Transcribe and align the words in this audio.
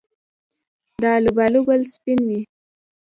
د 1.01 1.03
الوبالو 1.17 1.59
ګل 1.67 1.81
سپین 1.93 2.19
وي؟ 2.27 2.41